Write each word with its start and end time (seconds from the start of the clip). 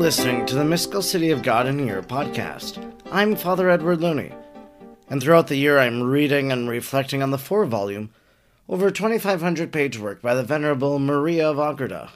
listening 0.00 0.44
to 0.44 0.54
the 0.54 0.64
Mystical 0.64 1.00
City 1.00 1.30
of 1.30 1.42
God 1.42 1.66
in 1.66 1.80
a 1.80 1.84
Year 1.84 2.02
podcast. 2.02 2.92
I'm 3.10 3.34
Father 3.34 3.70
Edward 3.70 4.02
Looney, 4.02 4.30
and 5.08 5.22
throughout 5.22 5.46
the 5.46 5.56
year 5.56 5.78
I'm 5.78 6.02
reading 6.02 6.52
and 6.52 6.68
reflecting 6.68 7.22
on 7.22 7.30
the 7.30 7.38
four 7.38 7.64
volume, 7.64 8.10
over 8.68 8.90
2,500 8.90 9.72
page 9.72 9.98
work 9.98 10.20
by 10.20 10.34
the 10.34 10.42
Venerable 10.42 10.98
Maria 10.98 11.50
of 11.50 11.58
Agreda. 11.58 12.10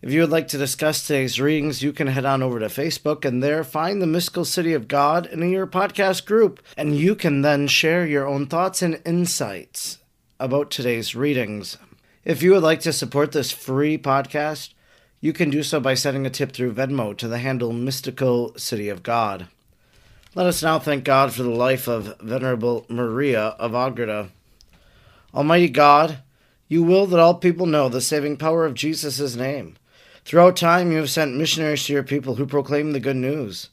If 0.00 0.12
you 0.12 0.22
would 0.22 0.30
like 0.30 0.48
to 0.48 0.58
discuss 0.58 1.06
today's 1.06 1.38
readings, 1.38 1.82
you 1.82 1.92
can 1.92 2.06
head 2.06 2.24
on 2.24 2.42
over 2.42 2.58
to 2.58 2.66
Facebook 2.66 3.26
and 3.26 3.42
there 3.42 3.64
find 3.64 4.00
the 4.00 4.06
Mystical 4.06 4.46
City 4.46 4.72
of 4.72 4.88
God 4.88 5.26
in 5.26 5.42
a 5.42 5.46
Year 5.46 5.66
podcast 5.66 6.24
group, 6.24 6.58
and 6.76 6.96
you 6.96 7.14
can 7.14 7.42
then 7.42 7.68
share 7.68 8.06
your 8.06 8.26
own 8.26 8.46
thoughts 8.46 8.80
and 8.80 9.02
insights 9.04 9.98
about 10.40 10.70
today's 10.70 11.14
readings. 11.14 11.76
If 12.24 12.42
you 12.42 12.52
would 12.52 12.62
like 12.62 12.80
to 12.80 12.94
support 12.94 13.32
this 13.32 13.52
free 13.52 13.98
podcast, 13.98 14.72
you 15.22 15.32
can 15.32 15.50
do 15.50 15.62
so 15.62 15.78
by 15.78 15.94
sending 15.94 16.26
a 16.26 16.30
tip 16.30 16.50
through 16.50 16.74
Venmo 16.74 17.16
to 17.16 17.28
the 17.28 17.38
handle 17.38 17.72
Mystical 17.72 18.52
City 18.58 18.88
of 18.88 19.04
God. 19.04 19.46
Let 20.34 20.46
us 20.46 20.64
now 20.64 20.80
thank 20.80 21.04
God 21.04 21.32
for 21.32 21.44
the 21.44 21.50
life 21.50 21.86
of 21.86 22.18
Venerable 22.20 22.84
Maria 22.88 23.40
of 23.60 23.72
Agreda. 23.72 24.30
Almighty 25.32 25.68
God, 25.68 26.18
you 26.66 26.82
will 26.82 27.06
that 27.06 27.20
all 27.20 27.34
people 27.34 27.66
know 27.66 27.88
the 27.88 28.00
saving 28.00 28.36
power 28.36 28.66
of 28.66 28.74
Jesus' 28.74 29.36
name. 29.36 29.76
Throughout 30.24 30.56
time, 30.56 30.90
you 30.90 30.98
have 30.98 31.10
sent 31.10 31.36
missionaries 31.36 31.84
to 31.86 31.92
your 31.92 32.02
people 32.02 32.34
who 32.34 32.44
proclaim 32.44 32.90
the 32.90 32.98
good 32.98 33.14
news. 33.14 33.68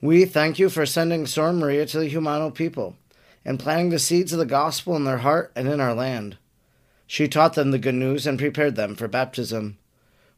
We 0.00 0.24
thank 0.24 0.60
you 0.60 0.70
for 0.70 0.86
sending 0.86 1.26
Sor 1.26 1.52
Maria 1.52 1.84
to 1.86 1.98
the 1.98 2.08
Jumano 2.08 2.54
people 2.54 2.96
and 3.44 3.58
planting 3.58 3.90
the 3.90 3.98
seeds 3.98 4.32
of 4.32 4.38
the 4.38 4.46
gospel 4.46 4.94
in 4.94 5.02
their 5.02 5.18
heart 5.18 5.50
and 5.56 5.66
in 5.66 5.80
our 5.80 5.94
land. 5.94 6.38
She 7.08 7.26
taught 7.26 7.54
them 7.54 7.72
the 7.72 7.78
good 7.78 7.96
news 7.96 8.24
and 8.24 8.38
prepared 8.38 8.76
them 8.76 8.94
for 8.94 9.08
baptism. 9.08 9.76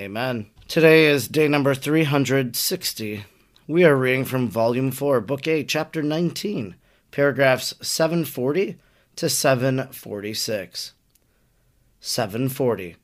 Amen. 0.00 0.46
Today 0.66 1.04
is 1.04 1.28
day 1.28 1.46
number 1.46 1.74
360. 1.74 3.26
We 3.68 3.84
are 3.84 3.94
reading 3.94 4.24
from 4.24 4.48
Volume 4.48 4.92
4, 4.92 5.20
Book 5.20 5.46
8, 5.46 5.68
Chapter 5.68 6.02
19, 6.02 6.74
paragraphs 7.10 7.74
740 7.82 8.78
to 9.16 9.28
746. 9.28 10.94
740. 12.00 12.96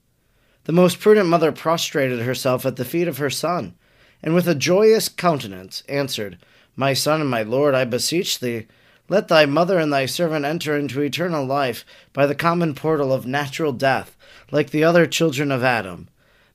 The 0.64 0.72
most 0.72 0.98
prudent 0.98 1.28
mother 1.28 1.52
prostrated 1.52 2.20
herself 2.20 2.64
at 2.64 2.76
the 2.76 2.84
feet 2.86 3.08
of 3.08 3.18
her 3.18 3.28
son, 3.28 3.74
and 4.22 4.34
with 4.34 4.48
a 4.48 4.54
joyous 4.54 5.10
countenance 5.10 5.82
answered, 5.90 6.38
My 6.76 6.94
son 6.94 7.20
and 7.20 7.28
my 7.28 7.42
lord, 7.42 7.74
I 7.74 7.84
beseech 7.84 8.38
thee, 8.38 8.68
let 9.10 9.28
thy 9.28 9.44
mother 9.44 9.78
and 9.78 9.92
thy 9.92 10.06
servant 10.06 10.46
enter 10.46 10.74
into 10.78 11.02
eternal 11.02 11.44
life 11.44 11.84
by 12.14 12.24
the 12.24 12.34
common 12.34 12.74
portal 12.74 13.12
of 13.12 13.26
natural 13.26 13.72
death, 13.74 14.16
like 14.50 14.70
the 14.70 14.84
other 14.84 15.04
children 15.04 15.52
of 15.52 15.62
Adam. 15.62 16.08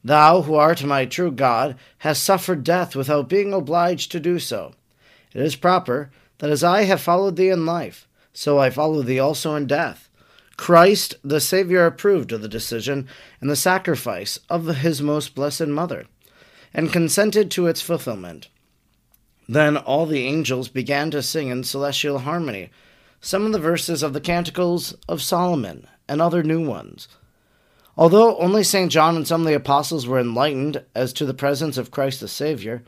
Thou, 0.04 0.42
who 0.42 0.56
art 0.56 0.84
my 0.84 1.06
true 1.06 1.32
God, 1.32 1.76
hast 2.00 2.24
suffered 2.24 2.64
death 2.64 2.96
without 2.96 3.30
being 3.30 3.54
obliged 3.54 4.12
to 4.12 4.20
do 4.20 4.40
so. 4.40 4.74
It 5.34 5.42
is 5.42 5.56
proper 5.56 6.12
that 6.40 6.50
as 6.50 6.64
I 6.64 6.84
have 6.84 7.02
followed 7.02 7.36
thee 7.36 7.50
in 7.50 7.66
life, 7.66 8.08
so 8.34 8.58
I 8.58 8.70
follow 8.70 9.04
thee 9.04 9.20
also 9.20 9.56
in 9.56 9.68
death. 9.68 10.10
Christ, 10.58 11.16
the 11.24 11.40
Saviour, 11.40 11.86
approved 11.86 12.32
of 12.32 12.42
the 12.42 12.48
decision 12.48 13.08
and 13.40 13.50
the 13.50 13.56
sacrifice 13.56 14.40
of 14.50 14.66
his 14.68 15.02
most 15.02 15.36
blessed 15.36 15.68
Mother, 15.68 16.06
and 16.74 16.92
consented 16.92 17.52
to 17.52 17.68
its 17.68 17.82
fulfillment. 17.82 18.48
Then 19.48 19.78
all 19.78 20.06
the 20.06 20.26
angels 20.26 20.68
began 20.68 21.12
to 21.12 21.22
sing 21.22 21.50
in 21.50 21.64
celestial 21.64 22.20
harmony 22.20 22.70
some 23.20 23.46
of 23.46 23.52
the 23.52 23.60
verses 23.60 24.02
of 24.02 24.14
the 24.14 24.22
Canticles 24.22 24.94
of 25.08 25.22
Solomon 25.22 25.88
and 26.08 26.22
other 26.22 26.42
new 26.42 26.66
ones 26.66 27.08
Although 28.02 28.36
only 28.40 28.64
St. 28.64 28.92
John 28.92 29.16
and 29.16 29.28
some 29.28 29.42
of 29.42 29.48
the 29.48 29.54
apostles 29.54 30.08
were 30.08 30.20
enlightened 30.20 30.84
as 30.96 31.14
to 31.14 31.24
the 31.24 31.36
presence 31.36 31.78
of 31.78 31.92
Christ 31.92 32.20
the 32.20 32.28
Savior, 32.28 32.82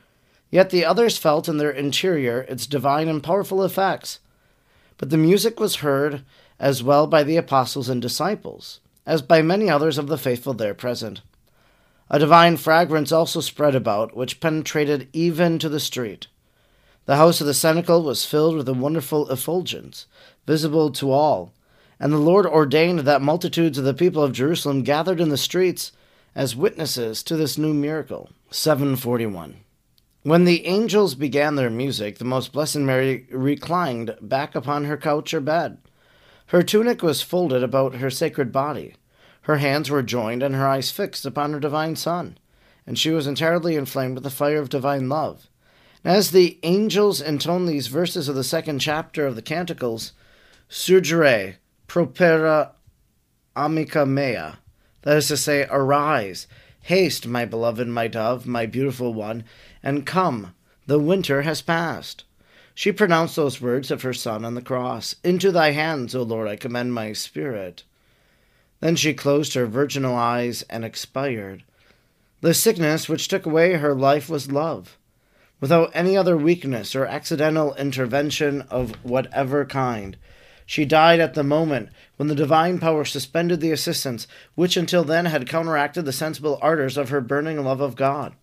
yet 0.50 0.72
the 0.72 0.84
others 0.84 1.20
felt 1.20 1.48
in 1.48 1.58
their 1.58 1.70
interior 1.70 2.40
its 2.50 2.66
divine 2.66 3.08
and 3.08 3.22
powerful 3.22 3.64
effects. 3.64 4.22
But 4.98 5.12
the 5.12 5.18
music 5.18 5.60
was 5.60 5.86
heard 5.86 6.24
as 6.60 6.82
well 6.82 7.06
by 7.06 7.22
the 7.22 7.38
apostles 7.38 7.90
and 7.90 8.02
disciples, 8.02 8.80
as 9.06 9.22
by 9.22 9.44
many 9.44 9.70
others 9.70 10.00
of 10.00 10.08
the 10.08 10.18
faithful 10.18 10.56
there 10.56 10.74
present. 10.74 11.22
A 12.10 12.18
divine 12.18 12.58
fragrance 12.58 13.12
also 13.12 13.40
spread 13.40 13.76
about, 13.76 14.18
which 14.18 14.40
penetrated 14.40 15.10
even 15.14 15.60
to 15.60 15.70
the 15.70 15.80
street. 15.80 16.26
The 17.06 17.18
house 17.18 17.40
of 17.40 17.46
the 17.46 17.54
cenacle 17.54 18.02
was 18.02 18.26
filled 18.26 18.56
with 18.56 18.68
a 18.68 18.74
wonderful 18.74 19.30
effulgence, 19.30 20.08
visible 20.48 20.90
to 20.94 21.12
all, 21.12 21.54
and 22.04 22.12
the 22.12 22.18
Lord 22.18 22.46
ordained 22.46 23.00
that 23.00 23.22
multitudes 23.22 23.78
of 23.78 23.86
the 23.86 23.94
people 23.94 24.22
of 24.22 24.34
Jerusalem 24.34 24.84
gathered 24.84 25.22
in 25.22 25.30
the 25.30 25.38
streets 25.38 25.94
as 26.36 26.54
witnesses 26.54 27.24
to 27.24 27.38
this 27.38 27.58
new 27.58 27.74
miracle. 27.74 28.30
741. 28.52 29.62
When 30.24 30.44
the 30.44 30.66
angels 30.66 31.16
began 31.16 31.56
their 31.56 31.70
music, 31.70 32.18
the 32.18 32.26
most 32.26 32.52
blessed 32.52 32.80
Mary 32.80 33.26
reclined 33.32 34.18
back 34.20 34.54
upon 34.54 34.84
her 34.84 34.98
couch 34.98 35.34
or 35.34 35.40
bed. 35.40 35.78
Her 36.48 36.62
tunic 36.62 37.02
was 37.02 37.22
folded 37.22 37.64
about 37.64 37.96
her 37.96 38.10
sacred 38.10 38.52
body. 38.52 38.96
Her 39.44 39.60
hands 39.60 39.90
were 39.90 40.04
joined 40.04 40.44
and 40.44 40.56
her 40.56 40.68
eyes 40.68 40.92
fixed 40.92 41.26
upon 41.26 41.54
her 41.54 41.60
divine 41.62 41.96
Son, 41.96 42.38
and 42.86 43.00
she 43.00 43.12
was 43.12 43.28
entirely 43.28 43.78
inflamed 43.78 44.16
with 44.16 44.26
the 44.26 44.30
fire 44.30 44.60
of 44.60 44.68
divine 44.68 45.08
love. 45.08 45.48
As 46.04 46.32
the 46.32 46.60
angels 46.64 47.22
intone 47.22 47.66
these 47.66 47.88
verses 47.88 48.28
of 48.28 48.36
the 48.36 48.44
second 48.44 48.80
chapter 48.80 49.26
of 49.26 49.38
the 49.38 49.42
Canticles, 49.42 50.12
Surgere, 50.70 51.60
propera 51.94 52.72
amica 53.56 54.04
mea, 54.04 54.54
that 55.04 55.18
is 55.18 55.28
to 55.28 55.38
say, 55.38 55.68
arise, 55.70 56.48
haste, 56.82 57.28
my 57.28 57.46
beloved, 57.46 57.88
my 57.88 58.08
dove, 58.08 58.48
my 58.48 58.66
beautiful 58.66 59.14
one, 59.14 59.44
and 59.84 60.04
come, 60.04 60.56
the 60.88 60.98
winter 60.98 61.44
has 61.44 61.62
passed. 61.62 62.24
She 62.74 62.92
pronounced 62.92 63.36
those 63.36 63.62
words 63.62 63.92
of 63.92 64.02
her 64.02 64.12
Son 64.12 64.44
on 64.44 64.56
the 64.56 64.62
cross 64.64 65.18
Into 65.24 65.52
thy 65.52 65.70
hands, 65.70 66.16
O 66.16 66.24
Lord, 66.24 66.48
I 66.48 66.56
commend 66.56 66.96
my 66.96 67.14
spirit. 67.14 67.84
Then 68.80 68.96
she 68.96 69.14
closed 69.14 69.54
her 69.54 69.68
virginal 69.68 70.16
eyes 70.16 70.64
and 70.72 70.84
expired. 70.84 71.62
The 72.42 72.56
sickness 72.56 73.08
which 73.08 73.28
took 73.28 73.46
away 73.46 73.74
her 73.74 73.94
life 73.94 74.30
was 74.30 74.52
love, 74.52 74.98
without 75.62 75.92
any 75.94 76.18
other 76.18 76.38
weakness 76.38 76.96
or 76.96 77.06
accidental 77.06 77.76
intervention 77.76 78.64
of 78.64 78.96
whatever 79.06 79.64
kind. 79.64 80.18
She 80.66 80.86
died 80.86 81.20
at 81.20 81.34
the 81.34 81.44
moment 81.44 81.90
when 82.18 82.28
the 82.28 82.36
divine 82.36 82.80
power 82.80 83.06
suspended 83.06 83.60
the 83.60 83.72
assistance 83.72 84.28
which 84.56 84.78
until 84.78 85.04
then 85.04 85.26
had 85.26 85.50
counteracted 85.50 86.06
the 86.06 86.14
sensible 86.14 86.60
ardors 86.62 86.98
of 86.98 87.10
her 87.10 87.22
burning 87.22 87.64
love 87.64 87.82
of 87.82 87.96
God. 87.96 88.34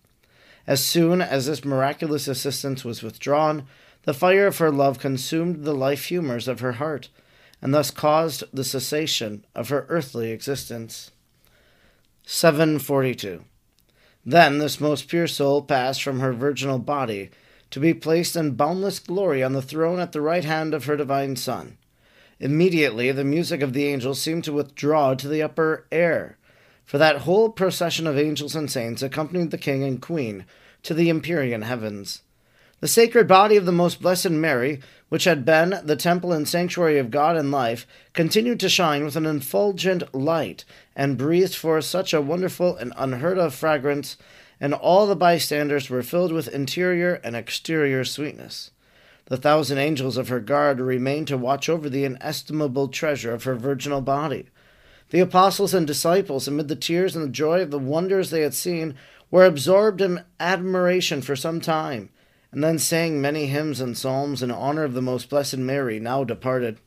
As 0.67 0.83
soon 0.83 1.21
as 1.21 1.47
this 1.47 1.65
miraculous 1.65 2.27
assistance 2.27 2.85
was 2.85 3.01
withdrawn, 3.01 3.65
the 4.03 4.13
fire 4.13 4.47
of 4.47 4.59
her 4.59 4.71
love 4.71 4.99
consumed 4.99 5.63
the 5.63 5.73
life 5.73 6.05
humors 6.05 6.47
of 6.47 6.59
her 6.59 6.73
heart, 6.73 7.09
and 7.61 7.73
thus 7.73 7.91
caused 7.91 8.43
the 8.53 8.63
cessation 8.63 9.45
of 9.55 9.69
her 9.69 9.85
earthly 9.89 10.31
existence. 10.31 11.11
742. 12.23 13.43
Then 14.25 14.59
this 14.59 14.79
most 14.79 15.07
pure 15.07 15.27
soul 15.27 15.61
passed 15.63 16.03
from 16.03 16.19
her 16.19 16.33
virginal 16.33 16.79
body 16.79 17.31
to 17.71 17.79
be 17.79 17.93
placed 17.93 18.35
in 18.35 18.55
boundless 18.55 18.99
glory 18.99 19.41
on 19.41 19.53
the 19.53 19.61
throne 19.61 19.99
at 19.99 20.11
the 20.11 20.21
right 20.21 20.45
hand 20.45 20.73
of 20.73 20.85
her 20.85 20.97
divine 20.97 21.35
Son. 21.35 21.77
Immediately 22.41 23.11
the 23.11 23.23
music 23.23 23.61
of 23.61 23.73
the 23.73 23.85
angels 23.85 24.19
seemed 24.19 24.43
to 24.45 24.53
withdraw 24.53 25.13
to 25.13 25.27
the 25.27 25.43
upper 25.43 25.85
air, 25.91 26.39
for 26.83 26.97
that 26.97 27.17
whole 27.17 27.49
procession 27.49 28.07
of 28.07 28.17
angels 28.17 28.55
and 28.55 28.69
saints 28.69 29.03
accompanied 29.03 29.51
the 29.51 29.59
king 29.59 29.83
and 29.83 30.01
queen 30.01 30.45
to 30.81 30.95
the 30.95 31.11
empyrean 31.11 31.61
heavens. 31.61 32.23
The 32.79 32.87
sacred 32.87 33.27
body 33.27 33.57
of 33.57 33.67
the 33.67 33.71
most 33.71 34.01
blessed 34.01 34.31
Mary, 34.31 34.79
which 35.09 35.25
had 35.25 35.45
been 35.45 35.81
the 35.83 35.95
temple 35.95 36.33
and 36.33 36.49
sanctuary 36.49 36.97
of 36.97 37.11
God 37.11 37.37
and 37.37 37.51
life, 37.51 37.85
continued 38.13 38.59
to 38.61 38.69
shine 38.69 39.05
with 39.05 39.15
an 39.15 39.27
effulgent 39.27 40.11
light, 40.11 40.65
and 40.95 41.19
breathed 41.19 41.53
forth 41.53 41.85
such 41.85 42.11
a 42.11 42.21
wonderful 42.21 42.75
and 42.75 42.91
unheard 42.97 43.37
of 43.37 43.53
fragrance, 43.53 44.17
and 44.59 44.73
all 44.73 45.05
the 45.05 45.15
bystanders 45.15 45.91
were 45.91 46.01
filled 46.01 46.31
with 46.31 46.47
interior 46.47 47.21
and 47.23 47.35
exterior 47.35 48.03
sweetness. 48.03 48.71
The 49.25 49.37
thousand 49.37 49.77
angels 49.77 50.17
of 50.17 50.27
her 50.29 50.39
guard 50.39 50.79
remained 50.79 51.27
to 51.27 51.37
watch 51.37 51.69
over 51.69 51.89
the 51.89 52.03
inestimable 52.03 52.89
treasure 52.89 53.33
of 53.33 53.45
her 53.45 53.55
virginal 53.55 54.01
body. 54.01 54.47
The 55.11 55.19
apostles 55.19 55.73
and 55.73 55.85
disciples, 55.85 56.47
amid 56.47 56.67
the 56.67 56.75
tears 56.75 57.15
and 57.15 57.25
the 57.25 57.31
joy 57.31 57.61
of 57.61 57.71
the 57.71 57.79
wonders 57.79 58.29
they 58.29 58.41
had 58.41 58.53
seen, 58.53 58.95
were 59.29 59.45
absorbed 59.45 60.01
in 60.01 60.23
admiration 60.39 61.21
for 61.21 61.35
some 61.35 61.61
time, 61.61 62.09
and 62.51 62.63
then 62.63 62.79
sang 62.79 63.21
many 63.21 63.47
hymns 63.47 63.79
and 63.79 63.97
psalms 63.97 64.43
in 64.43 64.51
honor 64.51 64.83
of 64.83 64.93
the 64.93 65.01
most 65.01 65.29
blessed 65.29 65.57
Mary, 65.57 65.99
now 65.99 66.23
departed. 66.23 66.77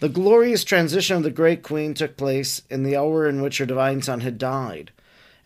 The 0.00 0.08
glorious 0.08 0.64
transition 0.64 1.16
of 1.16 1.22
the 1.22 1.30
great 1.30 1.62
queen 1.62 1.94
took 1.94 2.16
place 2.16 2.62
in 2.68 2.82
the 2.82 2.96
hour 2.96 3.28
in 3.28 3.40
which 3.40 3.58
her 3.58 3.66
divine 3.66 4.02
son 4.02 4.20
had 4.20 4.38
died, 4.38 4.90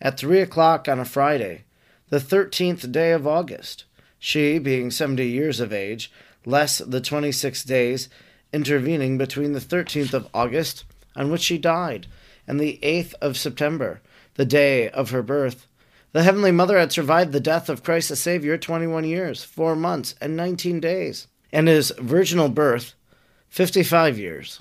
at 0.00 0.18
three 0.18 0.40
o'clock 0.40 0.88
on 0.88 0.98
a 0.98 1.04
Friday, 1.04 1.64
the 2.08 2.20
thirteenth 2.20 2.90
day 2.90 3.12
of 3.12 3.26
August. 3.26 3.84
She, 4.18 4.58
being 4.58 4.90
seventy 4.90 5.28
years 5.28 5.60
of 5.60 5.72
age, 5.72 6.10
less 6.44 6.78
the 6.78 7.00
twenty 7.00 7.32
six 7.32 7.62
days 7.62 8.08
intervening 8.52 9.18
between 9.18 9.52
the 9.52 9.60
thirteenth 9.60 10.14
of 10.14 10.28
August, 10.34 10.84
on 11.14 11.30
which 11.30 11.42
she 11.42 11.58
died, 11.58 12.06
and 12.46 12.58
the 12.58 12.82
eighth 12.82 13.14
of 13.20 13.36
September, 13.36 14.00
the 14.34 14.44
day 14.44 14.88
of 14.90 15.10
her 15.10 15.22
birth. 15.22 15.66
The 16.12 16.22
Heavenly 16.22 16.52
Mother 16.52 16.78
had 16.78 16.90
survived 16.90 17.32
the 17.32 17.40
death 17.40 17.68
of 17.68 17.82
Christ 17.82 18.08
the 18.08 18.16
Savior 18.16 18.56
21 18.56 19.04
years, 19.04 19.44
4 19.44 19.76
months, 19.76 20.14
and 20.20 20.36
19 20.36 20.80
days, 20.80 21.26
and 21.52 21.68
his 21.68 21.92
virginal 21.98 22.48
birth 22.48 22.94
55 23.50 24.18
years. 24.18 24.60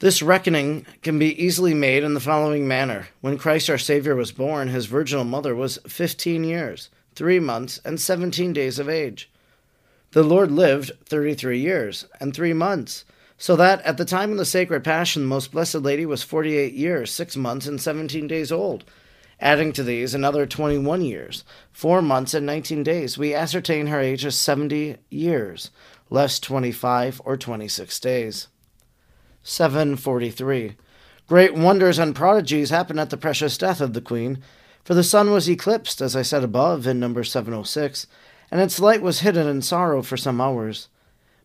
This 0.00 0.22
reckoning 0.22 0.86
can 1.02 1.18
be 1.18 1.42
easily 1.42 1.74
made 1.74 2.04
in 2.04 2.14
the 2.14 2.20
following 2.20 2.68
manner. 2.68 3.08
When 3.20 3.38
Christ 3.38 3.68
our 3.68 3.78
Savior 3.78 4.14
was 4.14 4.30
born, 4.30 4.68
his 4.68 4.86
virginal 4.86 5.24
mother 5.24 5.56
was 5.56 5.78
15 5.88 6.44
years, 6.44 6.90
3 7.18 7.40
months, 7.40 7.80
and 7.84 8.00
17 8.00 8.52
days 8.52 8.78
of 8.78 8.88
age. 8.88 9.28
The 10.12 10.22
Lord 10.22 10.52
lived 10.52 10.92
33 11.04 11.58
years 11.58 12.06
and 12.20 12.32
3 12.32 12.52
months, 12.52 13.04
so 13.36 13.56
that 13.56 13.82
at 13.82 13.96
the 13.96 14.04
time 14.04 14.30
of 14.30 14.38
the 14.38 14.44
Sacred 14.44 14.84
Passion, 14.84 15.22
the 15.22 15.28
Most 15.28 15.50
Blessed 15.50 15.82
Lady 15.82 16.06
was 16.06 16.22
48 16.22 16.72
years, 16.72 17.10
6 17.10 17.36
months, 17.36 17.66
and 17.66 17.80
17 17.80 18.28
days 18.28 18.52
old 18.52 18.84
Adding 19.40 19.72
to 19.74 19.84
these 19.84 20.14
another 20.14 20.46
21 20.46 21.02
years, 21.02 21.44
4 21.72 22.02
months 22.02 22.34
and 22.34 22.44
19 22.44 22.82
days, 22.82 23.18
we 23.18 23.34
ascertain 23.34 23.86
her 23.88 24.00
age 24.00 24.24
as 24.24 24.36
70 24.36 24.96
years, 25.10 25.70
less 26.10 26.40
25 26.40 27.20
or 27.24 27.36
26 27.36 28.00
days. 28.00 28.48
743. 29.42 30.76
Great 31.28 31.54
wonders 31.54 31.98
and 31.98 32.16
prodigies 32.16 32.70
happened 32.70 32.98
at 32.98 33.10
the 33.10 33.16
precious 33.16 33.56
death 33.58 33.80
of 33.80 33.92
the 33.92 34.00
Queen, 34.00 34.42
for 34.88 34.94
the 34.94 35.04
sun 35.04 35.30
was 35.30 35.50
eclipsed, 35.50 36.00
as 36.00 36.16
I 36.16 36.22
said 36.22 36.42
above 36.42 36.86
in 36.86 36.98
number 36.98 37.22
706, 37.22 38.06
and 38.50 38.58
its 38.58 38.80
light 38.80 39.02
was 39.02 39.20
hidden 39.20 39.46
in 39.46 39.60
sorrow 39.60 40.00
for 40.00 40.16
some 40.16 40.40
hours. 40.40 40.88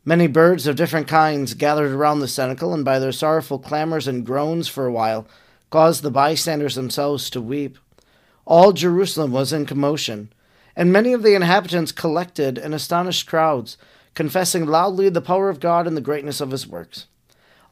Many 0.06 0.28
birds 0.28 0.66
of 0.66 0.78
different 0.78 1.10
kinds 1.10 1.54
gathered 1.54 1.92
around 1.92 2.22
the 2.22 2.30
cenacle, 2.30 2.74
and 2.74 2.86
by 2.86 3.00
their 3.00 3.12
sorrowful 3.12 3.60
clamors 3.60 4.08
and 4.08 4.26
groans 4.26 4.70
for 4.70 4.86
a 4.86 4.94
while 4.94 5.28
caused 5.72 6.04
the 6.04 6.10
bystanders 6.10 6.76
themselves 6.76 7.30
to 7.32 7.42
weep. 7.42 7.78
All 8.46 8.72
Jerusalem 8.72 9.34
was 9.34 9.52
in 9.52 9.66
commotion, 9.66 10.32
and 10.74 10.94
many 10.94 11.12
of 11.12 11.22
the 11.22 11.36
inhabitants 11.36 11.92
collected 11.92 12.58
in 12.58 12.74
astonished 12.74 13.28
crowds, 13.28 13.76
confessing 14.16 14.66
loudly 14.66 15.10
the 15.10 15.20
power 15.20 15.50
of 15.50 15.60
God 15.60 15.86
and 15.86 15.98
the 15.98 16.02
greatness 16.02 16.40
of 16.40 16.52
his 16.52 16.66
works. 16.66 17.08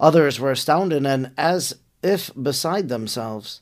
Others 0.02 0.38
were 0.38 0.52
astounded 0.52 1.06
and 1.06 1.32
as 1.38 1.78
if 2.04 2.30
beside 2.36 2.90
themselves. 2.90 3.62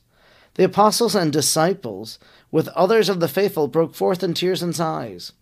The 0.60 0.66
apostles 0.66 1.14
and 1.14 1.32
disciples, 1.32 2.18
with 2.50 2.68
others 2.76 3.08
of 3.08 3.18
the 3.18 3.28
faithful, 3.28 3.66
broke 3.66 3.94
forth 3.94 4.22
in 4.22 4.34
tears 4.34 4.62
and 4.62 4.76
sighs. 4.76 5.32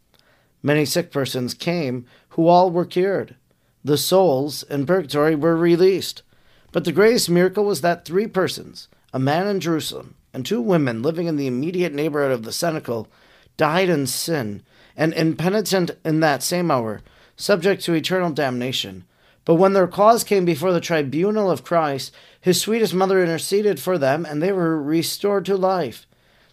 Many 0.62 0.84
sick 0.84 1.10
persons 1.10 1.54
came, 1.54 2.06
who 2.28 2.46
all 2.46 2.70
were 2.70 2.84
cured. 2.84 3.34
The 3.82 3.98
souls 3.98 4.62
in 4.62 4.86
purgatory 4.86 5.34
were 5.34 5.56
released. 5.56 6.22
But 6.70 6.84
the 6.84 6.92
greatest 6.92 7.28
miracle 7.28 7.64
was 7.64 7.80
that 7.80 8.04
three 8.04 8.28
persons, 8.28 8.86
a 9.12 9.18
man 9.18 9.48
in 9.48 9.58
Jerusalem, 9.58 10.14
and 10.32 10.46
two 10.46 10.60
women 10.60 11.02
living 11.02 11.26
in 11.26 11.34
the 11.34 11.48
immediate 11.48 11.92
neighborhood 11.92 12.30
of 12.30 12.44
the 12.44 12.52
cenacle 12.52 13.08
died 13.56 13.88
in 13.88 14.06
sin 14.06 14.62
and 14.96 15.12
impenitent 15.14 15.90
in 16.04 16.20
that 16.20 16.44
same 16.44 16.70
hour, 16.70 17.00
subject 17.34 17.82
to 17.86 17.94
eternal 17.94 18.30
damnation. 18.30 19.02
But 19.44 19.56
when 19.56 19.72
their 19.72 19.88
cause 19.88 20.22
came 20.22 20.44
before 20.44 20.72
the 20.72 20.80
tribunal 20.80 21.50
of 21.50 21.64
Christ, 21.64 22.14
his 22.40 22.60
sweetest 22.60 22.94
mother 22.94 23.22
interceded 23.22 23.80
for 23.80 23.98
them, 23.98 24.24
and 24.24 24.42
they 24.42 24.52
were 24.52 24.80
restored 24.80 25.44
to 25.46 25.56
life. 25.56 26.06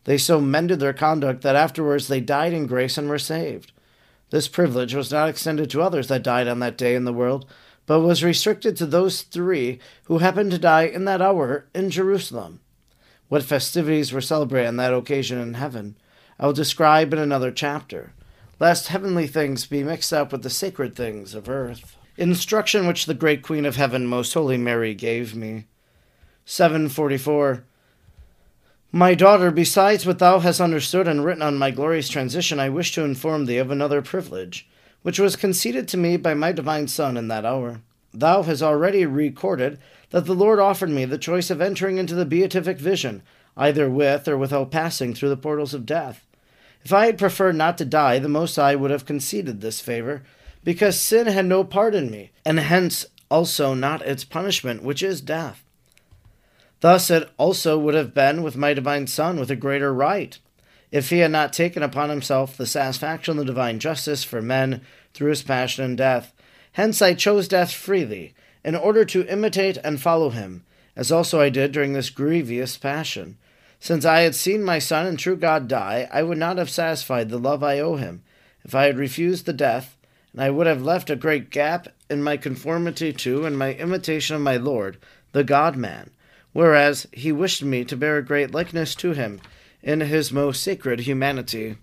They 0.05 0.17
so 0.17 0.41
mended 0.41 0.79
their 0.79 0.93
conduct 0.93 1.41
that 1.41 1.55
afterwards 1.55 2.07
they 2.07 2.21
died 2.21 2.53
in 2.53 2.67
grace 2.67 2.97
and 2.97 3.09
were 3.09 3.19
saved. 3.19 3.71
This 4.29 4.47
privilege 4.47 4.93
was 4.93 5.11
not 5.11 5.29
extended 5.29 5.69
to 5.69 5.81
others 5.81 6.07
that 6.07 6.23
died 6.23 6.47
on 6.47 6.59
that 6.59 6.77
day 6.77 6.95
in 6.95 7.05
the 7.05 7.13
world, 7.13 7.45
but 7.85 8.01
was 8.01 8.23
restricted 8.23 8.75
to 8.77 8.85
those 8.85 9.21
three 9.21 9.79
who 10.05 10.17
happened 10.17 10.51
to 10.51 10.57
die 10.57 10.83
in 10.83 11.05
that 11.05 11.21
hour 11.21 11.65
in 11.73 11.89
Jerusalem. 11.89 12.59
What 13.27 13.43
festivities 13.43 14.11
were 14.11 14.21
celebrated 14.21 14.67
on 14.67 14.77
that 14.77 14.93
occasion 14.93 15.39
in 15.39 15.55
heaven, 15.55 15.97
I 16.39 16.45
will 16.47 16.53
describe 16.53 17.13
in 17.13 17.19
another 17.19 17.51
chapter, 17.51 18.13
lest 18.59 18.87
heavenly 18.87 19.27
things 19.27 19.65
be 19.65 19.83
mixed 19.83 20.13
up 20.13 20.31
with 20.31 20.43
the 20.43 20.49
sacred 20.49 20.95
things 20.95 21.33
of 21.33 21.47
earth. 21.47 21.95
Instruction 22.17 22.87
which 22.87 23.05
the 23.05 23.13
great 23.13 23.41
Queen 23.41 23.65
of 23.65 23.75
Heaven, 23.75 24.07
Most 24.07 24.33
Holy 24.33 24.57
Mary, 24.57 24.93
gave 24.93 25.35
me. 25.35 25.65
744. 26.45 27.63
My 28.91 29.15
daughter, 29.15 29.49
besides 29.49 30.05
what 30.05 30.19
thou 30.19 30.39
hast 30.39 30.61
understood 30.61 31.07
and 31.07 31.25
written 31.25 31.41
on 31.41 31.57
my 31.57 31.71
glorious 31.71 32.07
transition, 32.07 32.59
I 32.59 32.69
wish 32.69 32.93
to 32.93 33.03
inform 33.03 33.45
thee 33.45 33.57
of 33.57 33.71
another 33.71 34.01
privilege, 34.03 34.69
which 35.01 35.19
was 35.19 35.35
conceded 35.35 35.87
to 35.89 35.97
me 35.97 36.17
by 36.17 36.35
my 36.35 36.51
divine 36.51 36.87
Son 36.87 37.17
in 37.17 37.27
that 37.29 37.45
hour. 37.45 37.81
Thou 38.13 38.43
hast 38.43 38.61
already 38.61 39.05
recorded 39.05 39.79
that 40.11 40.27
the 40.27 40.35
Lord 40.35 40.59
offered 40.59 40.91
me 40.91 41.03
the 41.03 41.17
choice 41.17 41.49
of 41.49 41.59
entering 41.59 41.97
into 41.97 42.15
the 42.15 42.25
beatific 42.25 42.77
vision, 42.77 43.23
either 43.57 43.89
with 43.89 44.27
or 44.27 44.37
without 44.37 44.71
passing 44.71 45.13
through 45.13 45.29
the 45.29 45.37
portals 45.37 45.73
of 45.73 45.85
death. 45.85 46.25
If 46.83 46.93
I 46.93 47.07
had 47.07 47.17
preferred 47.17 47.55
not 47.55 47.77
to 47.79 47.85
die, 47.85 48.19
the 48.19 48.29
Most 48.29 48.55
High 48.55 48.75
would 48.75 48.91
have 48.91 49.05
conceded 49.05 49.59
this 49.59 49.81
favor, 49.81 50.23
because 50.63 50.99
sin 50.99 51.25
had 51.25 51.47
no 51.47 51.63
part 51.63 51.95
in 51.95 52.11
me, 52.11 52.31
and 52.45 52.59
hence 52.59 53.07
also 53.29 53.73
not 53.73 54.03
its 54.03 54.23
punishment, 54.23 54.83
which 54.83 55.01
is 55.01 55.19
death. 55.19 55.64
Thus 56.81 57.09
it 57.09 57.29
also 57.37 57.79
would 57.79 57.95
have 57.95 58.13
been 58.13 58.43
with 58.43 58.57
my 58.57 58.73
divine 58.73 59.07
Son 59.07 59.39
with 59.39 59.49
a 59.49 59.55
greater 59.55 59.93
right, 59.93 60.37
if 60.91 61.09
he 61.09 61.19
had 61.19 61.31
not 61.31 61.53
taken 61.53 61.83
upon 61.83 62.09
himself 62.09 62.55
the 62.57 62.65
satisfaction 62.65 63.31
of 63.31 63.37
the 63.37 63.45
divine 63.45 63.79
justice 63.79 64.23
for 64.23 64.41
men 64.41 64.81
through 65.13 65.29
his 65.29 65.43
passion 65.43 65.83
and 65.83 65.97
death. 65.97 66.33
Hence 66.73 67.01
I 67.01 67.13
chose 67.13 67.47
death 67.47 67.71
freely, 67.71 68.33
in 68.63 68.75
order 68.75 69.05
to 69.05 69.27
imitate 69.27 69.77
and 69.83 70.01
follow 70.01 70.29
him, 70.29 70.65
as 70.95 71.11
also 71.11 71.39
I 71.39 71.49
did 71.49 71.71
during 71.71 71.93
this 71.93 72.09
grievous 72.09 72.77
passion. 72.77 73.37
Since 73.79 74.05
I 74.05 74.21
had 74.21 74.35
seen 74.35 74.63
my 74.63 74.79
Son 74.79 75.05
and 75.05 75.19
true 75.19 75.35
God 75.35 75.67
die, 75.67 76.09
I 76.11 76.23
would 76.23 76.37
not 76.37 76.57
have 76.57 76.69
satisfied 76.69 77.29
the 77.29 77.37
love 77.37 77.63
I 77.63 77.79
owe 77.79 77.95
him 77.95 78.23
if 78.63 78.73
I 78.73 78.85
had 78.85 78.97
refused 78.97 79.45
the 79.45 79.53
death, 79.53 79.95
and 80.33 80.41
I 80.41 80.49
would 80.49 80.67
have 80.67 80.81
left 80.81 81.09
a 81.09 81.15
great 81.15 81.51
gap 81.51 81.87
in 82.09 82.23
my 82.23 82.35
conformity 82.35 83.13
to 83.13 83.45
and 83.45 83.57
my 83.57 83.73
imitation 83.73 84.35
of 84.35 84.41
my 84.41 84.57
Lord, 84.57 84.97
the 85.31 85.43
God 85.43 85.75
man, 85.75 86.09
whereas 86.55 87.05
he 87.11 87.33
wished 87.33 87.61
me 87.61 87.83
to 87.83 87.97
bear 87.97 88.15
a 88.15 88.23
great 88.23 88.53
likeness 88.53 88.95
to 88.95 89.11
him 89.11 89.41
in 89.83 89.99
his 89.99 90.31
most 90.31 90.63
sacred 90.63 91.01
humanity. 91.01 91.75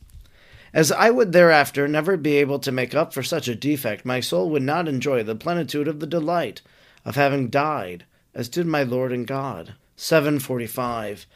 As 0.72 0.90
I 0.90 1.10
would 1.10 1.32
thereafter 1.32 1.86
never 1.86 2.16
be 2.16 2.38
able 2.38 2.58
to 2.60 2.72
make 2.72 2.94
up 2.94 3.12
for 3.12 3.22
such 3.22 3.48
a 3.48 3.54
defect, 3.54 4.06
my 4.06 4.20
soul 4.20 4.48
would 4.48 4.62
not 4.62 4.88
enjoy 4.88 5.24
the 5.24 5.34
plenitude 5.34 5.88
of 5.88 6.00
the 6.00 6.06
delight 6.06 6.62
of 7.04 7.16
having 7.16 7.50
died, 7.50 8.06
as 8.34 8.48
did 8.48 8.64
my 8.64 8.82
Lord 8.82 9.12
and 9.12 9.26
God. 9.26 9.74
745. 9.96 11.26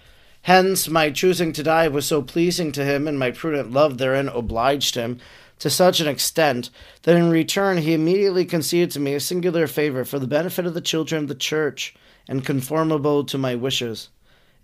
Hence, 0.41 0.89
my 0.89 1.11
choosing 1.11 1.53
to 1.53 1.63
die 1.63 1.89
was 1.89 2.07
so 2.07 2.23
pleasing 2.23 2.73
to 2.73 2.87
him, 2.87 3.07
and 3.07 3.19
my 3.19 3.31
prudent 3.31 3.71
love 3.71 3.99
therein 3.99 4.29
obliged 4.29 4.95
him 4.95 5.19
to 5.59 5.69
such 5.69 6.01
an 6.01 6.09
extent 6.09 6.71
that 7.03 7.17
in 7.17 7.29
return 7.29 7.77
he 7.77 7.93
immediately 7.93 8.47
conceded 8.47 8.93
to 8.93 9.01
me 9.01 9.13
a 9.13 9.21
singular 9.21 9.67
favor 9.67 10.07
for 10.07 10.19
the 10.19 10.27
benefit 10.27 10.65
of 10.65 10.73
the 10.73 10.81
children 10.81 11.25
of 11.25 11.29
the 11.29 11.35
church, 11.35 11.95
and 12.29 12.45
conformable 12.45 13.25
to 13.25 13.39
my 13.39 13.55
wishes. 13.55 14.09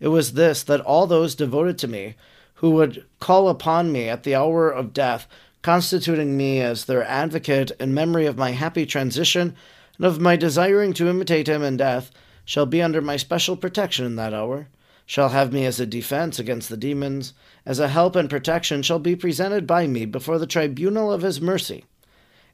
It 0.00 0.08
was 0.08 0.32
this 0.32 0.62
that 0.64 0.80
all 0.80 1.06
those 1.06 1.34
devoted 1.34 1.78
to 1.78 1.88
me, 1.88 2.16
who 2.54 2.70
would 2.70 3.04
call 3.20 3.48
upon 3.48 3.92
me 3.92 4.08
at 4.08 4.22
the 4.24 4.34
hour 4.34 4.70
of 4.70 4.92
death, 4.92 5.26
constituting 5.62 6.36
me 6.36 6.60
as 6.60 6.84
their 6.84 7.04
advocate 7.04 7.70
in 7.78 7.94
memory 7.94 8.26
of 8.26 8.36
my 8.36 8.50
happy 8.50 8.84
transition 8.84 9.54
and 9.96 10.06
of 10.06 10.20
my 10.20 10.36
desiring 10.36 10.92
to 10.92 11.08
imitate 11.08 11.48
him 11.48 11.62
in 11.62 11.76
death, 11.76 12.10
shall 12.44 12.66
be 12.66 12.82
under 12.82 13.00
my 13.00 13.16
special 13.16 13.56
protection 13.56 14.04
in 14.04 14.16
that 14.16 14.34
hour, 14.34 14.68
shall 15.06 15.28
have 15.28 15.52
me 15.52 15.64
as 15.64 15.78
a 15.78 15.86
defense 15.86 16.38
against 16.38 16.68
the 16.68 16.76
demons, 16.76 17.32
as 17.64 17.78
a 17.78 17.88
help 17.88 18.16
and 18.16 18.28
protection 18.28 18.82
shall 18.82 18.98
be 18.98 19.14
presented 19.14 19.66
by 19.66 19.86
me 19.86 20.04
before 20.04 20.38
the 20.38 20.46
tribunal 20.46 21.12
of 21.12 21.22
his 21.22 21.40
mercy, 21.40 21.84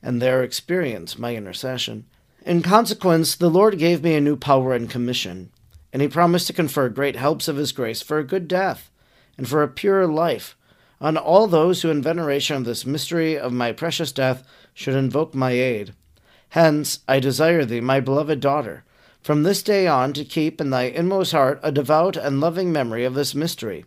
and 0.02 0.20
there 0.20 0.42
experience 0.42 1.18
my 1.18 1.34
intercession. 1.34 2.04
In 2.49 2.62
consequence, 2.62 3.35
the 3.35 3.50
Lord 3.50 3.78
gave 3.78 4.02
me 4.02 4.14
a 4.14 4.23
new 4.23 4.35
power 4.35 4.73
and 4.73 4.88
commission, 4.88 5.50
and 5.93 6.00
he 6.00 6.09
promised 6.09 6.47
to 6.47 6.55
confer 6.55 6.88
great 6.88 7.14
helps 7.14 7.47
of 7.47 7.57
his 7.57 7.73
grace 7.73 8.00
for 8.00 8.19
a 8.19 8.25
good 8.25 8.49
death, 8.49 8.90
and 9.37 9.47
for 9.47 9.62
a 9.62 9.69
pure 9.69 10.07
life, 10.07 10.57
on 10.99 11.19
all 11.19 11.47
those 11.47 11.83
who 11.83 11.90
in 11.90 12.00
veneration 12.00 12.57
of 12.57 12.64
this 12.64 12.87
mystery 12.87 13.38
of 13.38 13.52
my 13.52 13.73
precious 13.73 14.12
death 14.12 14.45
should 14.73 14.95
invoke 14.95 15.35
my 15.35 15.50
aid. 15.50 15.93
Hence, 16.49 17.00
I 17.07 17.21
desire 17.21 17.67
thee, 17.67 17.83
my 17.83 18.00
beloved 18.00 18.40
daughter, 18.40 18.83
from 19.21 19.43
this 19.43 19.62
day 19.62 19.87
on 19.87 20.14
to 20.14 20.25
keep 20.25 20.59
in 20.59 20.71
thy 20.71 20.85
inmost 20.85 21.33
heart 21.33 21.61
a 21.62 21.71
devout 21.71 22.17
and 22.17 22.40
loving 22.40 22.73
memory 22.73 23.05
of 23.05 23.12
this 23.12 23.35
mystery, 23.35 23.85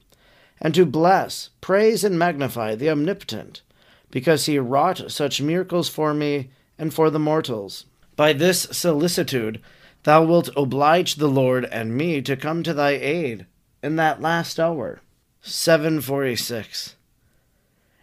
and 0.62 0.76
to 0.76 0.86
bless, 0.86 1.50
praise, 1.62 2.04
and 2.04 2.20
magnify 2.20 2.76
the 2.76 2.92
Omnipotent, 2.92 3.64
because 4.12 4.46
he 4.46 4.60
wrought 4.60 5.10
such 5.10 5.42
miracles 5.42 5.90
for 5.90 6.14
me 6.14 6.52
and 6.78 6.94
for 6.94 7.10
the 7.10 7.18
mortals. 7.18 7.86
By 8.22 8.34
this 8.34 8.68
solicitude 8.72 9.60
thou 10.04 10.24
wilt 10.24 10.52
oblige 10.56 11.16
the 11.16 11.28
Lord 11.28 11.66
and 11.66 11.98
me 11.98 12.22
to 12.22 12.38
come 12.38 12.62
to 12.62 12.72
thy 12.72 12.92
aid 12.92 13.48
in 13.82 13.96
that 13.96 14.22
last 14.22 14.60
hour. 14.60 15.02
746. 15.42 16.98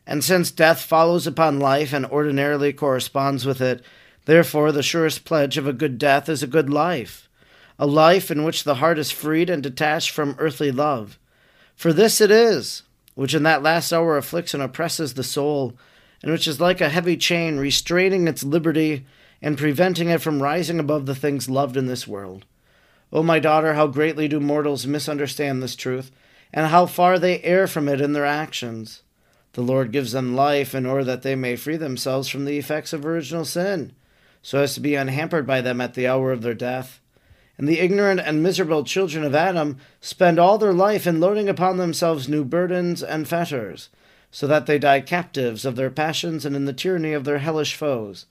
And 0.08 0.24
since 0.24 0.50
death 0.50 0.80
follows 0.80 1.28
upon 1.28 1.60
life 1.60 1.92
and 1.92 2.04
ordinarily 2.04 2.72
corresponds 2.72 3.46
with 3.46 3.60
it, 3.60 3.80
therefore 4.24 4.72
the 4.72 4.82
surest 4.82 5.24
pledge 5.24 5.56
of 5.56 5.68
a 5.68 5.72
good 5.72 5.98
death 5.98 6.28
is 6.28 6.42
a 6.42 6.48
good 6.48 6.68
life, 6.68 7.28
a 7.78 7.86
life 7.86 8.28
in 8.28 8.42
which 8.42 8.64
the 8.64 8.74
heart 8.82 8.98
is 8.98 9.12
freed 9.12 9.48
and 9.48 9.62
detached 9.62 10.10
from 10.10 10.34
earthly 10.40 10.72
love. 10.72 11.16
For 11.76 11.92
this 11.92 12.20
it 12.20 12.32
is, 12.32 12.82
which 13.14 13.34
in 13.34 13.44
that 13.44 13.62
last 13.62 13.92
hour 13.92 14.16
afflicts 14.16 14.52
and 14.52 14.64
oppresses 14.64 15.14
the 15.14 15.22
soul, 15.22 15.74
and 16.24 16.32
which 16.32 16.48
is 16.48 16.60
like 16.60 16.80
a 16.80 16.88
heavy 16.88 17.16
chain 17.16 17.58
restraining 17.58 18.26
its 18.26 18.42
liberty 18.42 19.06
and 19.40 19.58
preventing 19.58 20.08
it 20.08 20.20
from 20.20 20.42
rising 20.42 20.80
above 20.80 21.06
the 21.06 21.14
things 21.14 21.48
loved 21.48 21.76
in 21.76 21.86
this 21.86 22.08
world. 22.08 22.44
O 23.12 23.22
my 23.22 23.38
daughter, 23.38 23.74
how 23.74 23.86
greatly 23.86 24.28
do 24.28 24.40
mortals 24.40 24.86
misunderstand 24.86 25.62
this 25.62 25.76
truth, 25.76 26.10
and 26.52 26.66
how 26.66 26.86
far 26.86 27.18
they 27.18 27.40
err 27.42 27.66
from 27.66 27.88
it 27.88 28.00
in 28.00 28.12
their 28.12 28.26
actions. 28.26 29.02
The 29.52 29.62
Lord 29.62 29.92
gives 29.92 30.12
them 30.12 30.36
life 30.36 30.74
in 30.74 30.86
order 30.86 31.04
that 31.04 31.22
they 31.22 31.34
may 31.34 31.56
free 31.56 31.76
themselves 31.76 32.28
from 32.28 32.44
the 32.44 32.58
effects 32.58 32.92
of 32.92 33.06
original 33.06 33.44
sin, 33.44 33.92
so 34.42 34.60
as 34.60 34.74
to 34.74 34.80
be 34.80 34.94
unhampered 34.94 35.46
by 35.46 35.60
them 35.60 35.80
at 35.80 35.94
the 35.94 36.06
hour 36.06 36.32
of 36.32 36.42
their 36.42 36.54
death. 36.54 37.00
And 37.56 37.66
the 37.66 37.80
ignorant 37.80 38.20
and 38.20 38.42
miserable 38.42 38.84
children 38.84 39.24
of 39.24 39.34
Adam 39.34 39.78
spend 40.00 40.38
all 40.38 40.58
their 40.58 40.72
life 40.72 41.06
in 41.06 41.18
loading 41.18 41.48
upon 41.48 41.76
themselves 41.76 42.28
new 42.28 42.44
burdens 42.44 43.02
and 43.02 43.26
fetters, 43.26 43.88
so 44.30 44.46
that 44.46 44.66
they 44.66 44.78
die 44.78 45.00
captives 45.00 45.64
of 45.64 45.74
their 45.74 45.90
passions 45.90 46.44
and 46.44 46.54
in 46.54 46.66
the 46.66 46.72
tyranny 46.72 47.12
of 47.12 47.24
their 47.24 47.38
hellish 47.38 47.74
foes. 47.74 48.26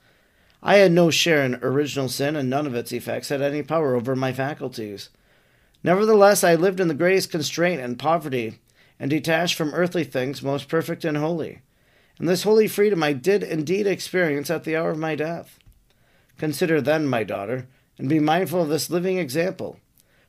I 0.62 0.78
had 0.78 0.92
no 0.92 1.10
share 1.10 1.44
in 1.44 1.56
original 1.56 2.10
sin, 2.10 2.36
and 2.36 2.50
none 2.50 2.66
of 2.66 2.76
its 2.76 2.92
effects 2.92 3.30
had 3.30 3.42
any 3.42 3.64
power 3.64 3.96
over 3.96 4.16
my 4.16 4.34
faculties. 4.34 5.10
Nevertheless, 5.84 6.44
I 6.44 6.56
lived 6.56 6.80
in 6.80 6.88
the 6.88 6.94
greatest 6.94 7.32
constraint 7.32 7.82
and 7.82 8.00
poverty, 8.00 8.60
and 9.00 9.10
detached 9.10 9.56
from 9.56 9.74
earthly 9.74 10.04
things, 10.04 10.42
most 10.42 10.68
perfect 10.68 11.06
and 11.06 11.18
holy. 11.18 11.62
And 12.20 12.28
this 12.28 12.44
holy 12.44 12.68
freedom 12.68 13.04
I 13.04 13.14
did 13.14 13.44
indeed 13.44 13.86
experience 13.86 14.50
at 14.50 14.64
the 14.64 14.76
hour 14.76 14.90
of 14.90 14.98
my 14.98 15.16
death. 15.16 15.60
Consider 16.38 16.82
then, 16.82 17.08
my 17.08 17.24
daughter, 17.24 17.68
and 17.98 18.10
be 18.10 18.20
mindful 18.20 18.64
of 18.64 18.70
this 18.70 18.90
living 18.90 19.18
example. 19.18 19.80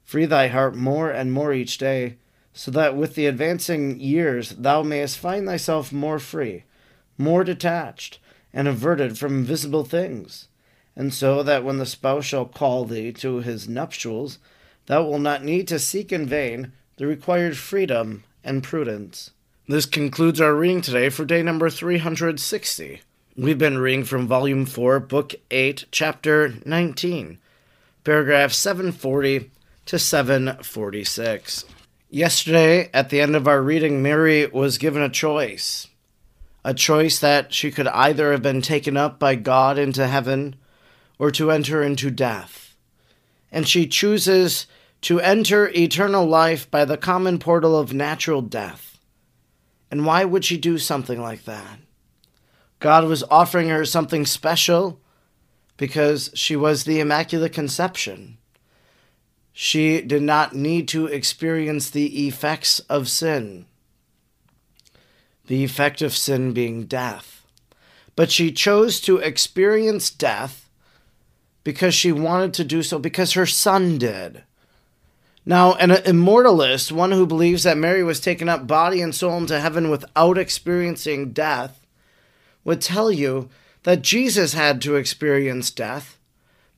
Free 0.05 0.27
thy 0.27 0.49
heart 0.49 0.75
more 0.75 1.11
and 1.11 1.33
more 1.33 1.53
each 1.53 1.79
day, 1.79 2.17
so 2.53 2.71
that 2.71 2.97
with 2.97 3.15
the 3.15 3.27
advancing 3.27 3.99
years 4.01 4.51
thou 4.51 4.83
mayest 4.83 5.19
find 5.19 5.47
thyself 5.47 5.93
more 5.93 6.19
free, 6.19 6.65
more 7.17 7.45
detached, 7.45 8.19
and 8.53 8.69
averted 8.69 9.19
from 9.19 9.45
visible 9.45 9.85
things, 9.85 10.49
and 10.97 11.13
so 11.13 11.43
that 11.43 11.65
when 11.65 11.79
the 11.79 11.87
spouse 11.87 12.25
shall 12.25 12.45
call 12.45 12.85
thee 12.85 13.13
to 13.13 13.37
his 13.37 13.69
nuptials, 13.69 14.39
thou 14.87 15.05
wilt 15.05 15.21
not 15.21 15.45
need 15.45 15.69
to 15.69 15.79
seek 15.79 16.13
in 16.13 16.27
vain 16.27 16.73
the 16.97 17.07
required 17.07 17.57
freedom 17.57 18.25
and 18.43 18.63
prudence. 18.63 19.31
This 19.69 19.87
concludes 19.87 20.41
our 20.41 20.55
reading 20.55 20.81
today 20.81 21.11
for 21.11 21.25
day 21.25 21.43
number 21.43 21.69
360. 21.69 23.03
We've 23.37 23.59
been 23.59 23.79
reading 23.79 24.05
from 24.05 24.27
Volume 24.27 24.67
4, 24.67 24.99
Book 25.01 25.35
8, 25.51 25.85
Chapter 25.93 26.55
19, 26.65 27.39
paragraphs 28.03 28.57
740 28.57 29.51
to 29.87 29.99
746. 29.99 31.65
Yesterday, 32.11 32.91
at 32.93 33.11
the 33.11 33.21
end 33.21 33.37
of 33.37 33.47
our 33.47 33.63
reading, 33.63 34.03
Mary 34.03 34.47
was 34.47 34.79
given 34.79 35.03
a 35.03 35.09
choice 35.09 35.87
a 36.69 36.75
choice 36.75 37.19
that 37.19 37.55
she 37.55 37.71
could 37.71 37.89
either 37.89 38.31
have 38.31 38.43
been 38.43 38.61
taken 38.61 38.95
up 38.95 39.19
by 39.19 39.35
God 39.35 39.79
into 39.79 40.07
heaven 40.07 40.55
or 41.19 41.31
to 41.31 41.51
enter 41.51 41.83
into 41.83 42.11
death. 42.11 42.77
And 43.51 43.67
she 43.67 43.87
chooses 43.87 44.67
to 45.01 45.19
enter 45.19 45.71
eternal 45.75 46.27
life 46.27 46.71
by 46.71 46.85
the 46.85 46.99
common 46.99 47.39
portal 47.39 47.75
of 47.75 47.95
natural 47.95 48.43
death. 48.43 48.99
And 49.91 50.05
why 50.05 50.27
would 50.27 50.45
she 50.45 50.59
do 50.59 50.77
something 50.77 51.19
like 51.19 51.47
that? 51.47 51.79
God 52.81 53.05
was 53.05 53.25
offering 53.31 53.71
her 53.71 53.87
something 53.87 54.27
special 54.27 55.01
because 55.79 56.31
she 56.35 56.55
was 56.55 56.85
the 56.85 57.01
Immaculate 57.01 57.55
Conception. 57.55 58.37
She 59.55 60.03
did 60.03 60.21
not 60.21 60.55
need 60.55 60.87
to 60.89 61.07
experience 61.07 61.89
the 61.89 62.29
effects 62.29 62.81
of 62.91 63.09
sin 63.09 63.65
the 65.49 65.65
effect 65.65 66.01
of 66.01 66.17
sin 66.17 66.53
being 66.53 66.85
death. 66.85 67.45
But 68.15 68.31
she 68.31 68.53
chose 68.53 69.01
to 69.03 69.19
experience 69.19 70.11
death 70.11 70.69
because 71.65 71.95
she 71.95 72.13
wanted 72.13 72.55
to 72.55 72.65
do 72.65 72.83
so, 72.83 72.99
because 72.99 73.33
her 73.33 73.47
son 73.47 73.99
did. 73.99 74.45
Now, 75.45 75.75
an 75.75 75.91
immortalist, 75.91 76.93
one 76.93 77.13
who 77.13 77.27
believes 77.27 77.63
that 77.63 77.79
Mary 77.79 78.05
was 78.05 78.21
taken 78.21 78.49
up 78.49 78.67
body 78.67 79.01
and 79.01 79.15
soul 79.15 79.37
into 79.39 79.59
heaven 79.59 79.91
without 79.91 80.37
experiencing 80.37 81.33
death, 81.33 81.87
would 82.65 82.81
tell 82.81 83.11
you 83.11 83.49
that 83.85 84.03
Jesus 84.03 84.53
had 84.53 84.83
to 84.83 84.97
experience 84.97 85.71
death 85.71 86.19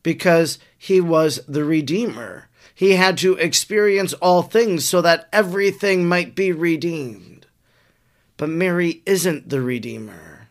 because 0.03 0.59
he 0.79 1.01
was 1.01 1.41
the 1.49 1.65
Redeemer. 1.65 2.49
He 2.75 2.93
had 2.93 3.19
to 3.19 3.35
experience 3.35 4.13
all 4.15 4.43
things 4.43 4.85
so 4.85 5.03
that 5.03 5.29
everything 5.33 6.09
might 6.09 6.35
be 6.35 6.53
redeemed. 6.53 7.40
But 8.41 8.49
Mary 8.49 9.03
isn't 9.05 9.51
the 9.51 9.61
Redeemer, 9.61 10.49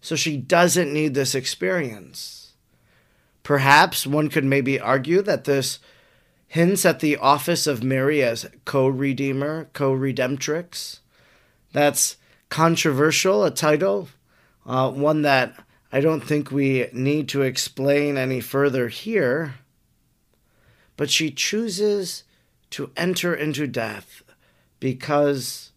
so 0.00 0.16
she 0.16 0.38
doesn't 0.38 0.90
need 0.90 1.12
this 1.12 1.34
experience. 1.34 2.54
Perhaps 3.42 4.06
one 4.06 4.30
could 4.30 4.46
maybe 4.46 4.80
argue 4.80 5.20
that 5.20 5.44
this 5.44 5.80
hints 6.46 6.86
at 6.86 7.00
the 7.00 7.18
office 7.18 7.66
of 7.66 7.82
Mary 7.82 8.22
as 8.22 8.48
co 8.64 8.88
Redeemer, 8.88 9.68
co 9.74 9.92
Redemptrix. 9.92 11.00
That's 11.74 12.16
controversial, 12.48 13.44
a 13.44 13.50
title, 13.50 14.08
uh, 14.64 14.90
one 14.90 15.20
that 15.20 15.62
I 15.92 16.00
don't 16.00 16.22
think 16.22 16.50
we 16.50 16.86
need 16.94 17.28
to 17.28 17.42
explain 17.42 18.16
any 18.16 18.40
further 18.40 18.88
here. 18.88 19.56
But 20.96 21.10
she 21.10 21.30
chooses 21.30 22.24
to 22.70 22.90
enter 22.96 23.34
into 23.34 23.66
death 23.66 24.22
because 24.80 25.69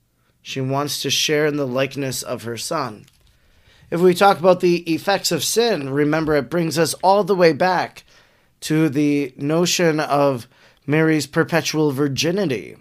she 0.43 0.62
wants 0.62 1.01
to 1.01 1.09
share 1.09 1.47
in 1.47 1.55
the 1.55 1.65
likeness 1.65 2.21
of 2.21 2.43
her 2.43 2.57
son. 2.57 3.05
If 3.89 4.01
we 4.01 4.13
talk 4.13 4.39
about 4.39 4.59
the 4.59 4.79
effects 4.91 5.31
of 5.31 5.43
sin, 5.43 5.89
remember 5.89 6.35
it 6.35 6.50
brings 6.50 6.77
us 6.77 6.93
all 6.95 7.23
the 7.23 7.35
way 7.35 7.53
back 7.53 8.03
to 8.62 8.89
the 8.89 9.33
notion 9.38 10.00
of 10.00 10.47
Mary's 10.85 11.27
perpetual 11.27 11.91
virginity, 11.91 12.75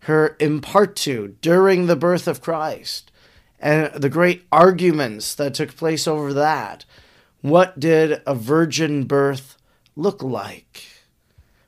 her 0.00 0.36
in 0.38 0.60
partu 0.60 1.34
during 1.40 1.86
the 1.86 1.96
birth 1.96 2.28
of 2.28 2.42
Christ, 2.42 3.10
and 3.58 3.92
the 3.94 4.10
great 4.10 4.44
arguments 4.52 5.34
that 5.34 5.54
took 5.54 5.74
place 5.76 6.06
over 6.06 6.32
that. 6.34 6.84
What 7.40 7.80
did 7.80 8.20
a 8.26 8.34
virgin 8.34 9.04
birth 9.04 9.56
look 9.96 10.22
like? 10.22 10.84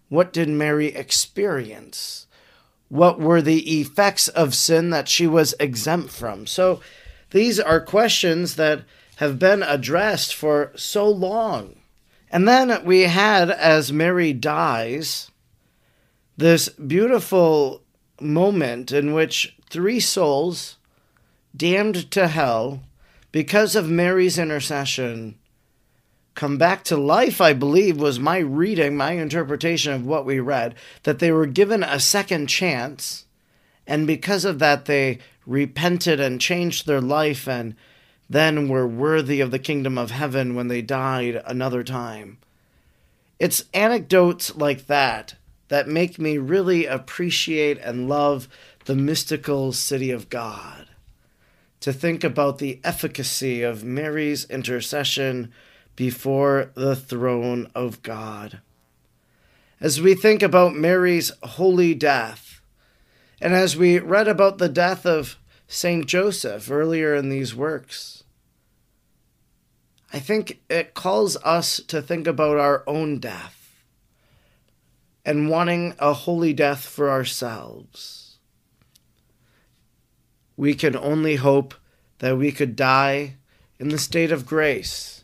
What 0.08 0.32
did 0.32 0.48
Mary 0.48 0.88
experience? 0.88 2.26
What 2.94 3.18
were 3.18 3.42
the 3.42 3.80
effects 3.80 4.28
of 4.28 4.54
sin 4.54 4.90
that 4.90 5.08
she 5.08 5.26
was 5.26 5.52
exempt 5.58 6.10
from? 6.12 6.46
So 6.46 6.80
these 7.30 7.58
are 7.58 7.80
questions 7.80 8.54
that 8.54 8.82
have 9.16 9.36
been 9.36 9.64
addressed 9.64 10.32
for 10.32 10.70
so 10.76 11.08
long. 11.08 11.74
And 12.30 12.46
then 12.46 12.84
we 12.84 13.00
had, 13.00 13.50
as 13.50 13.92
Mary 13.92 14.32
dies, 14.32 15.32
this 16.36 16.68
beautiful 16.68 17.82
moment 18.20 18.92
in 18.92 19.12
which 19.12 19.56
three 19.68 19.98
souls 19.98 20.76
damned 21.56 22.12
to 22.12 22.28
hell 22.28 22.84
because 23.32 23.74
of 23.74 23.90
Mary's 23.90 24.38
intercession 24.38 25.36
come 26.34 26.58
back 26.58 26.84
to 26.84 26.96
life, 26.96 27.40
I 27.40 27.52
believe, 27.52 27.98
was 27.98 28.18
my 28.18 28.38
reading, 28.38 28.96
my 28.96 29.12
interpretation 29.12 29.92
of 29.92 30.06
what 30.06 30.24
we 30.26 30.40
read, 30.40 30.74
that 31.04 31.18
they 31.18 31.30
were 31.30 31.46
given 31.46 31.82
a 31.82 32.00
second 32.00 32.48
chance, 32.48 33.26
and 33.86 34.06
because 34.06 34.44
of 34.44 34.58
that, 34.58 34.86
they 34.86 35.18
repented 35.46 36.20
and 36.20 36.40
changed 36.40 36.86
their 36.86 37.00
life, 37.00 37.48
and 37.48 37.76
then 38.28 38.68
were 38.68 38.86
worthy 38.86 39.40
of 39.40 39.50
the 39.50 39.58
kingdom 39.58 39.98
of 39.98 40.10
heaven 40.10 40.54
when 40.54 40.68
they 40.68 40.82
died 40.82 41.42
another 41.46 41.82
time. 41.82 42.38
It's 43.38 43.64
anecdotes 43.74 44.54
like 44.56 44.86
that 44.86 45.34
that 45.68 45.88
make 45.88 46.18
me 46.18 46.38
really 46.38 46.86
appreciate 46.86 47.78
and 47.78 48.08
love 48.08 48.48
the 48.86 48.94
mystical 48.94 49.72
city 49.72 50.10
of 50.10 50.30
God. 50.30 50.88
To 51.80 51.92
think 51.92 52.24
about 52.24 52.58
the 52.58 52.80
efficacy 52.82 53.62
of 53.62 53.84
Mary's 53.84 54.44
intercession 54.46 55.52
before 55.96 56.70
the 56.74 56.96
throne 56.96 57.70
of 57.74 58.02
God. 58.02 58.60
As 59.80 60.00
we 60.00 60.14
think 60.14 60.42
about 60.42 60.74
Mary's 60.74 61.30
holy 61.42 61.94
death 61.94 62.54
And 63.40 63.52
as 63.52 63.76
we 63.76 63.98
read 63.98 64.28
about 64.28 64.56
the 64.56 64.68
death 64.68 65.04
of 65.04 65.38
Saint 65.68 66.06
Joseph 66.06 66.70
earlier 66.70 67.14
in 67.14 67.28
these 67.28 67.54
works, 67.54 68.24
I 70.12 70.18
think 70.18 70.60
it 70.70 70.94
calls 70.94 71.36
us 71.44 71.80
to 71.88 72.00
think 72.00 72.26
about 72.26 72.56
our 72.56 72.84
own 72.86 73.18
death 73.18 73.74
and 75.24 75.50
wanting 75.50 75.94
a 75.98 76.12
holy 76.12 76.52
death 76.52 76.86
for 76.86 77.10
ourselves. 77.10 78.38
We 80.56 80.74
can 80.74 80.96
only 80.96 81.36
hope 81.36 81.74
that 82.20 82.38
we 82.38 82.52
could 82.52 82.76
die 82.76 83.34
in 83.78 83.88
the 83.88 83.98
state 83.98 84.30
of 84.30 84.46
grace 84.46 85.23